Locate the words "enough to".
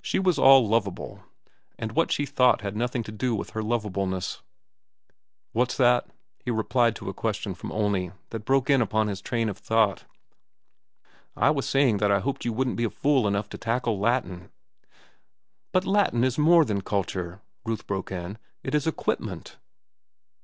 13.28-13.56